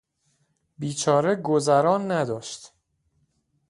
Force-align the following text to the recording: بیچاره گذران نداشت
بیچاره 0.77 1.35
گذران 1.35 2.11
نداشت 2.11 2.73